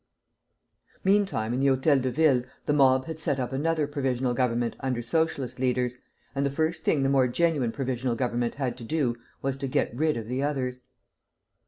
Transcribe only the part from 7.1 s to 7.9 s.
genuine